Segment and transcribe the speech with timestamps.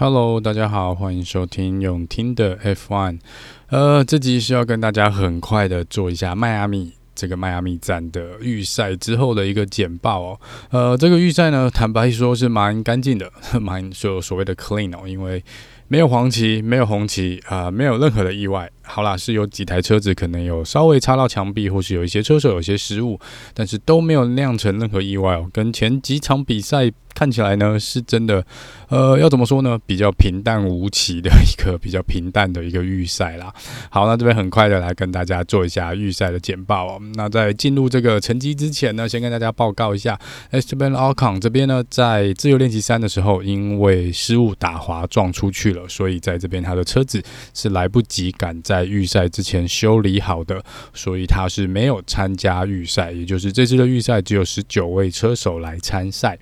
[0.00, 3.18] Hello，大家好，欢迎收听永听的 F One。
[3.66, 10.40] 呃，这集是要跟大家很快的做一下迈阿密这个迈阿密站的预赛之后的一个简报哦。
[10.70, 13.28] 呃，这个预赛呢，坦白说是蛮干净的，
[13.60, 15.42] 蛮就所谓的 clean 哦，因为
[15.88, 18.70] 没有黄旗，没有红旗啊，没有任何的意外。
[18.82, 23.18] 好啦，是有几台车子可能有稍微擦到墙壁，或是有一些车手有些失误，
[23.52, 25.48] 但是都没有酿成任何意外哦。
[25.52, 26.92] 跟前几场比赛。
[27.14, 28.44] 看起来呢，是真的，
[28.90, 29.76] 呃，要怎么说呢？
[29.84, 33.52] 比较平淡无奇的一个比较平淡的一个预赛啦。
[33.90, 37.00] 好，那这边很快的来跟大家做一下预赛的简报哦。
[37.14, 40.16] 那在进入这个成绩之前呢，先跟大家报告一下
[40.52, 50.64] ，Esteban Alcon 这边呢，在自由练习三的时候，因为失误打滑撞出去了，所以在这边他的车子是来不及赶在预赛之前修理好的，
[50.94, 56.38] 所以他是没有参加预赛，也就是这次的预赛只有十九位车手来参赛。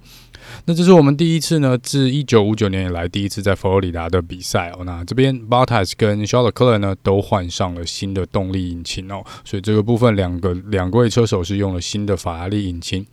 [0.66, 4.84] 那这是我们第一次呢，自一九五九年以来第一次在佛罗里达的比赛哦。
[4.84, 13.04] 那这边 Bottas 跟 s h a r l e c l e r 呢都换上了新的动力引擎哦，所以这个部分两个两位车手是用了新的法拉利引擎。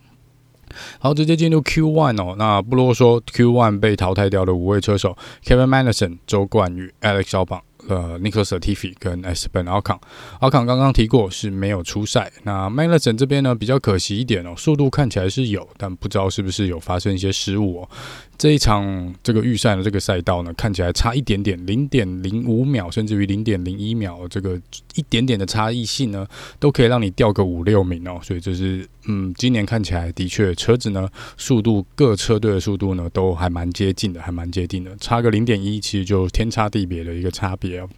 [0.99, 2.35] 好，直接进入 Q One 哦。
[2.37, 7.61] 那不啰嗦，Q One 被淘汰掉的五位车手：Kevin m a d i s o n、周冠宇、Alex Albon。
[7.89, 12.31] 呃，Nicholas Latifi 跟 Esteban Ocon，Ocon 刚刚提过是没有出赛。
[12.43, 17.89] 那 m a d i s o n 这边呢比较可惜一点哦，速度看起来是有，但不知道是不是有发生一些失误哦。
[18.37, 24.59] 这一场这个预赛的这个赛道呢，看起来差一点点，零点零五秒，甚至于零点零一秒，这个
[24.95, 26.27] 一点点的差异性呢，
[26.59, 28.19] 都可以让你掉个五六名哦。
[28.21, 37.89] 所以这是嗯，今年看起来的确车子呢，速度各车队的速度呢都还蛮接近的，还蛮接近的，差个零点一，其实就天差地别的一个差别哦。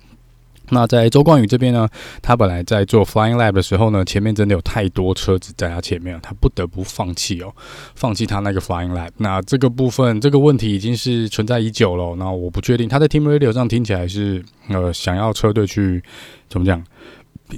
[0.69, 1.87] 那在周冠宇这边呢，
[2.21, 7.53] 他本来在做 Flying Lap 的时候呢，前面真的有太多车子在他前面了，他不得不放弃哦，
[7.95, 9.09] 放弃他那个 Flying Lap。
[9.17, 12.15] 那这个部分这个问题已经是存在已久了。
[12.15, 16.03] 那我不确定他在 Team Radio 上听起来是呃想要车队去
[16.49, 16.83] 怎么讲，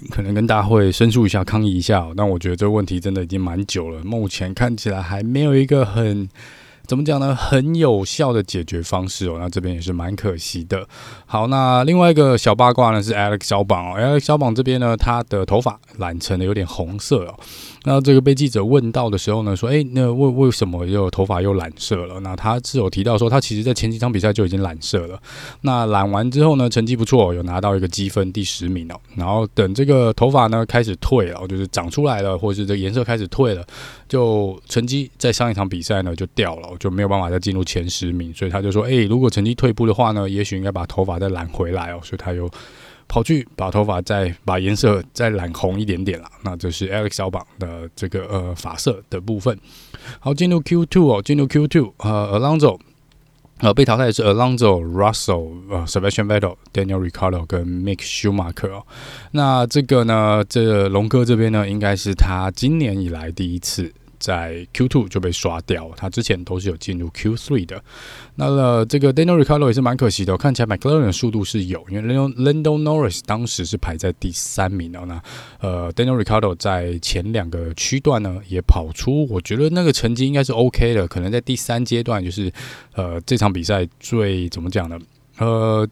[0.09, 2.07] 可能跟大家会申诉一下抗议一下。
[2.15, 6.27] 但我觉得这个问题真的已经蛮久了，目前看起来还没有一个很。
[6.87, 7.35] 怎么讲呢？
[7.35, 10.87] 很有效的解决方式哦，那这边也是蛮可惜的。
[11.25, 17.35] 好，那另外一个小八卦呢是 Alex 小榜哦，Alex 小榜这边呢，他的头发染成了有点红色哦。
[17.83, 25.19] 那这个被记者问到的时候呢，说：“诶，那为为什么又头发又染色了？”那他是有提到说，他其实在前几场比赛就已经染色了。
[25.61, 28.95] 那染完之后呢，成绩不错，有拿到一个积分第十名哦。
[29.15, 33.65] 然后等这个头发呢开始退了，就是长出来了，或者是这颜色开始退了，
[34.07, 36.76] 就成绩在上一场比赛呢就掉了。
[36.77, 42.49] 就没有办法再进入前十名，所以他就说：“诶，如果成绩退步的话呢，也许应该把头发再染回来哦。”所以他又
[43.07, 46.29] 跑去把头发再把颜色再染红一点点了。
[46.43, 49.57] 那这是 Alex 小榜的这个呃发色的部分。
[50.19, 52.79] 好，进入 Q two 哦，进入 Q two，呃，Alonso
[53.59, 58.85] 呃被淘汰的是 Alonso、Russell、呃 Sebastian Vettel、Daniel r i c a r d o 跟 Mick Schumacher 哦。
[59.31, 63.91] 那这个呢，这龙哥这边呢，应该是他今年以来第一次。
[64.19, 67.83] 在 Q2 就被刷掉，他之前都是有进入 Q3 的。
[68.35, 75.03] 那了这个 Daniel Ricardo 也是蛮可惜的，看起来 McLaren 的速度是有，因为 Lando Norris 当时是排在第三名的。
[75.05, 75.21] 那
[75.59, 82.51] 呃，Daniel Ricardo 在前两个区段呢也跑出，我觉得那个成绩应该是 OK 的，可能在第三阶段就是
[82.95, 84.99] 呃这场比赛最怎么讲呢？
[85.37, 85.87] 呃。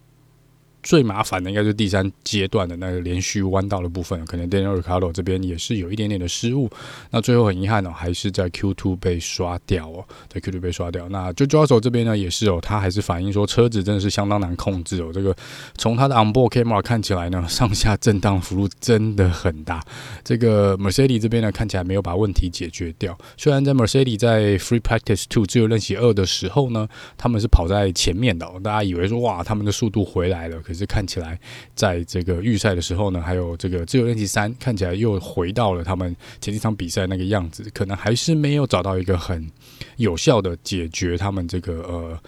[0.85, 6.69] 最麻烦的应该是第三阶段的那个连续弯道的部分，可能 Daniel Ricardo 这边也是有一点点的失误。
[7.09, 11.09] 那最后很遗憾哦，还是在 Q2 被刷掉哦，在 Q2 被刷掉。
[11.09, 15.09] 那 Jojo 手这边呢也是哦，他还是反映说车子真的是相当难控制哦。
[15.12, 15.35] 这个
[15.75, 19.84] 从他的 onboard camera 看起来呢，上下震荡幅度真的很大。
[20.24, 23.18] 这个 Mercedes 这边呢看起来没有把问题解决掉。
[23.38, 26.88] 虽然在 Mercedes 在 Free Practice Two 自由练习二的时候呢，
[27.18, 31.40] 他们是跑在前面的，大家以为说哇，他们的速度回来了，可是看起来，
[31.74, 39.50] 在这个预赛的时候呢，还有这个自由练习三，看起来又回到了他们前几场比赛那个样子，可能还是没有找到一个很
[39.96, 42.19] 有效的解决他们这个呃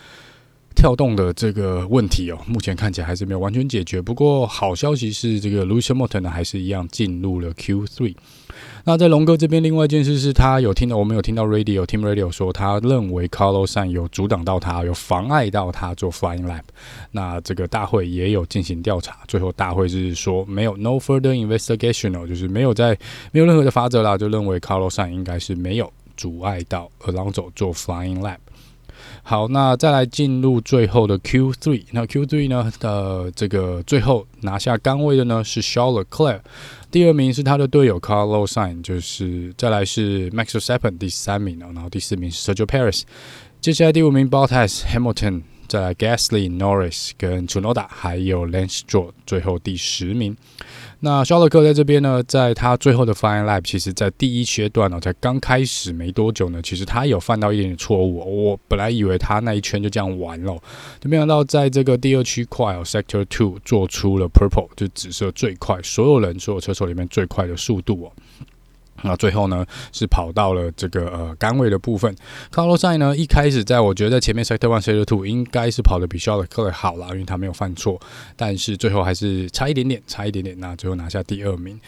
[0.78, 2.38] 跳动的这个问题哦。
[2.46, 4.00] 目前看起来还是没有完全解决。
[4.00, 8.16] 不过好消息是，这个 Lewis Hamilton 呢还是一样进入了 Q3。
[8.86, 16.64] 那在龙哥这边，另外一件事是他有听到，我们有听到 Radio Team Radio 说，他认为 Carlos San 有阻挡到他，有妨碍到他做 Flying Lap。
[17.12, 22.98] 那这个大会也有进行调查，最后大会是说没有 No further investigation 哦，就是没有在
[23.32, 28.38] 没有任何的法则啦，就认为 Carlos San 应该是没有阻碍到 Alonso 做 Flying Lap。
[29.30, 31.84] 好，那再来进入最后的 Q3。
[31.92, 36.40] 那 Q3 呢的这个最后拿下杆位的呢是 Charles Leclerc，
[36.90, 42.92] 第二名是他的队友 Carlos Sainz，就是再来是 Max s e p p e n 第三名，然后第四名是 Sergio p a r i
[42.92, 43.06] s
[43.60, 45.42] 接下来第五名 Bottas Hamilton。
[45.68, 50.34] 再来 Gasly、Norris 跟 Tsunoda，还有 Lance Stroll，最后第十名。
[51.00, 58.18] 那肖勒克在这边呢，在他最后的 Final Lap，其实在第一阶段呢，才刚开始没多久呢，其实他有犯到一点点错误。
[58.50, 60.58] 我本来以为他那一圈就这样完了，
[61.00, 68.12] 就没想到在这个第二区块哦，Sector Two 做出了 Purple，就紫色最快，所有人所有车手里面最快的速度哦。
[69.04, 72.16] 那最后呢，是跑到了这个呃杆位的部分。
[72.52, 78.00] 卡洛赛呢，一开始在我觉得在前面 Sector One、Sector Two 应该是跑得比肖勒克好啦，因为他没有犯错，
[78.36, 81.80] 但是最后还是差一点点，差一点点，那最后拿下第二名。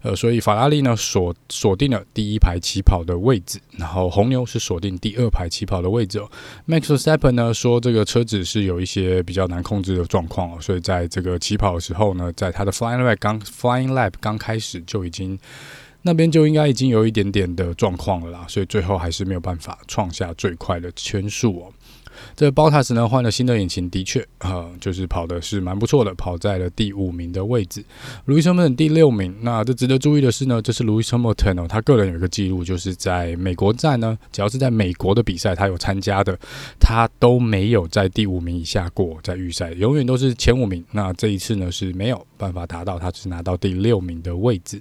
[0.00, 6.30] 呃，所以法拉利呢锁锁定了第一排起跑的位置，然后红牛是锁定第二排起跑的位置哦。
[6.68, 15.38] Max Verstappen 呢说这个车子是有一些比较难控制的状况哦，所以在这个起跑的时候呢，在他的 Flying Lap 刚 Flying Lap 刚开始就已经。
[16.08, 21.70] 那边就应该已经有一点点的状况了啦，所以最后还是没有办法创下最快的圈数哦。
[22.34, 27.84] 这 Bottas 呢换了新的引擎，的确啊、就是跑的是蛮不错的，跑在了第五名的位置。
[28.26, 29.36] Lewis Hamilton 第六名。
[29.42, 36.36] 那这值得注意的是呢，这是 Lewis Hamilton 哦，他个人有一个记录，就是在美国站呢，只要是在美国的比赛，他有参加的，
[36.80, 40.82] 他都没有在第五名以下过，在预赛永远都是前五名。
[40.90, 44.80] 那这一次呢是没有办法达到，他只拿到第六名的位置。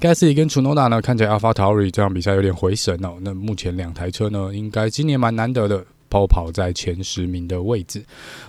[0.00, 3.14] Gasly 跟 Tsunoda 呢，看起来 AlphaTauri 这场比赛有点回神哦。
[3.20, 8.04] 那目前两台车呢，应该今年蛮难得的，跑跑在前十名的位置。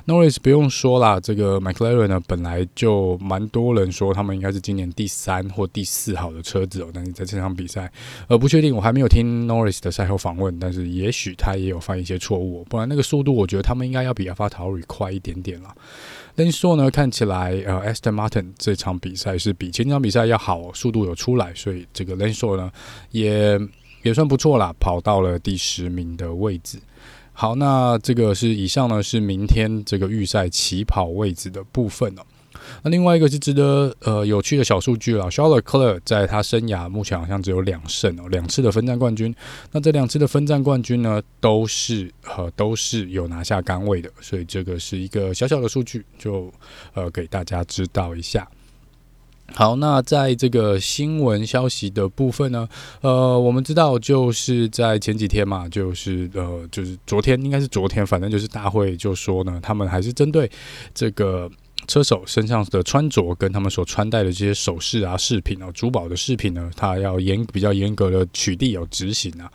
[0.06, 6.90] Norris 不用说啦，这个 McLaren 呢，本来就蛮多人说他们应该是今年第三或第四好的车子哦。
[6.94, 7.90] 但是在这场比赛，
[8.28, 15.74] 呃，不确定，我还没有听 Norris 的赛后访问，但是也许他也有犯一些错误，不然那个速度，我觉得他们应该要比 AlphaTauri 快一点点了。
[16.36, 22.72] Lenso 呢，看起来呃，Aston Martin 这场比赛是比前场比赛要好，速度有出来，所以这个 Lenso 呢
[23.12, 23.60] 也
[24.02, 26.80] 也算不错啦，跑到了第十名的位置。
[27.34, 32.22] 好，那这个是以上呢是明天这个预赛起跑位置的部分哦。
[32.84, 39.36] 那另外一个是值得呃有趣的小数据了，Charles Leclerc 在他生涯目前好像只有两胜哦，两次的分站冠军。
[39.72, 46.54] 那这两次的分站冠军呢，都是呃都是有拿下杆位的，所以这个是一个小小的数据，就
[46.94, 48.48] 呃给大家知道一下。
[49.52, 52.68] 好，那在这个新闻消息的部分呢，
[53.02, 60.50] 呃，我们知道就是在前几天嘛，就是呃就是昨天应该是昨天，反正就是大会就说呢，他们还是针对
[60.94, 61.50] 这个。
[61.86, 69.52] 车手身上的穿着跟他们所穿戴的这些首饰啊、饰品啊、珠宝的饰品呢，他要严比较严格的取缔有执行啊。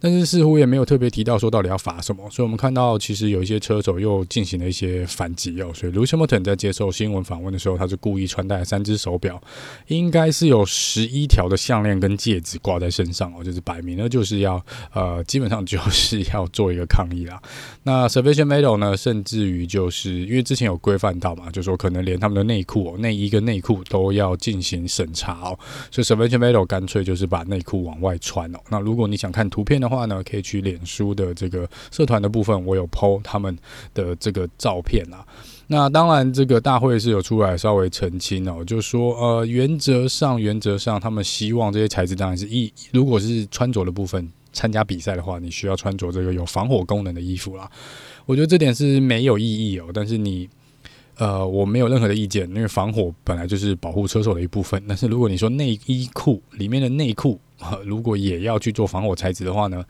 [0.00, 5.70] 但是似乎也没有特别提到说到底要罚什么，所以我们看到其实有一些车手又进行了一些反击哦。
[5.74, 9.40] 所以 Lewis Hamilton 在接受新闻访问的时候，他是故意穿戴了三只手表，
[9.86, 17.40] 应该是有十一条的项链跟戒指挂在身上哦，就是摆明了就是要呃，基本上就是要做一个抗议啦。
[17.84, 25.58] 那 Sebastian Vettel 呢，甚至于就是因为之前有规范到嘛，就说可能连他们的内裤哦、内衣跟内裤都要进行审查哦，
[25.90, 28.58] 所以 Sebastian Vettel 干脆就是把内裤往外穿哦。
[28.68, 33.56] 那如果你想看图片的话话呢，可以去脸书的这个社团的部分，我有 po 他们
[33.94, 35.24] 的这个照片啊。
[35.68, 47.70] 那当然，这个大会是有出来稍微澄清哦，就说呃，原则上原则上，他们希望这些材质当然是一，如果是穿着的部分参加比赛的话，你需要穿着这个有防火功能的衣服啦。
[48.26, 50.48] 我觉得这点是没有意义哦，但是你。
[51.18, 54.84] 呃，我没有任何的意见，因为防火本来就是保护车手的一部分。
[54.86, 57.40] 但是如果你说内衣裤里面的内裤，
[57.84, 59.84] 如果也要去做防火材质的话呢，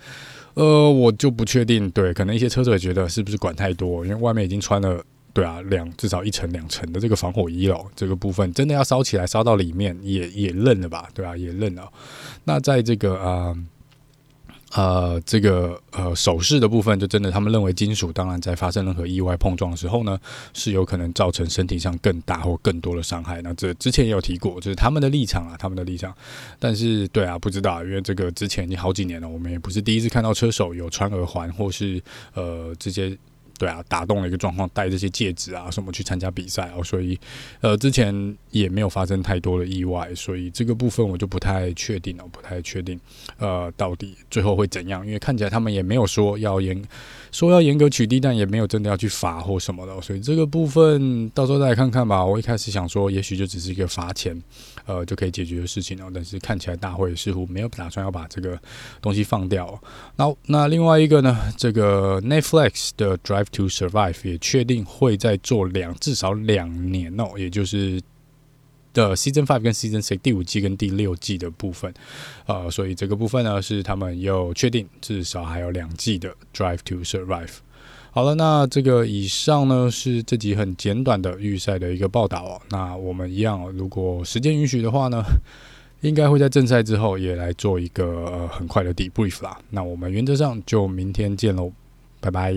[0.54, 1.90] 呃，我就不确定。
[1.90, 11.08] 对，可能一些车主也觉得是不是管太多，因为外面已经穿了，对啊，两至少一层两层的这个防火衣了，这个部分真的要烧起来烧到里面也也认了吧？
[11.14, 11.90] 对啊，也认了。
[12.44, 13.56] 那在这个啊。
[14.72, 20.18] 呃，这个呃首饰的部分，就真的他们认为金属，当然在发生任何意外碰撞的时候呢，
[20.52, 23.40] 是有可能造成身体上更大或更多的伤害。
[23.42, 26.14] 那这之前也有提过，就是他们的立场啊，他们的立场。
[26.58, 32.02] 但是对啊，不知道，因为这个之前已经好几年了，我们也不是第一次看到车手有穿耳环或是
[32.34, 33.16] 呃这些。
[33.58, 37.18] 对啊，打动了一个状况，戴这些戒指啊什么去参加比赛哦，所以
[37.60, 43.00] 呃之前也没有发生太多的意外，所以这个部分我就不太确定了，不太确定
[43.38, 46.82] 呃到底最后会怎样，因为看起来他们也没有说要严
[47.32, 52.24] 说要严格取缔，但也没有真的要去罚或什么的，所以这个部分到时候再来看看吧。
[52.24, 54.40] 我一开始想说，也许就只是一个罚钱，
[54.86, 58.58] 呃就可以解决的事情哦，但是看起来大会似乎没有打算要把这个
[59.02, 59.80] 东西放掉。
[60.16, 68.00] 那那另外一个呢，这个 Netflix 的 Drive To Survive 也确定会再做两至少两年哦，也就是
[68.94, 71.92] 的 Season Five 跟 Season Six 第五季跟第六季的部分，
[72.46, 77.58] 呃，所以这个部分呢是他们又确定至少还有两季的 Drive To Survive。
[78.16, 82.62] 好了，那这个以上呢是这集很简短的预赛的一个报道哦。
[82.70, 85.22] 那我们一样，如果时间允许的话呢，
[86.00, 89.58] 应该会在正赛之后也来做一个很快的 debrief 啦。
[89.68, 91.70] 那我们原则上就明天见喽，
[92.18, 92.54] 拜拜。